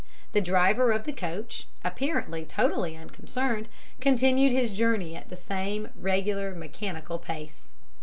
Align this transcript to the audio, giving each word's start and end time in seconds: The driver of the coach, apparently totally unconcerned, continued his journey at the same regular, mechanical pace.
The 0.31 0.41
driver 0.41 0.91
of 0.91 1.03
the 1.03 1.13
coach, 1.13 1.67
apparently 1.83 2.43
totally 2.43 2.97
unconcerned, 2.97 3.69
continued 3.99 4.51
his 4.51 4.71
journey 4.71 5.15
at 5.15 5.29
the 5.29 5.35
same 5.35 5.89
regular, 5.95 6.55
mechanical 6.55 7.19
pace. 7.19 7.69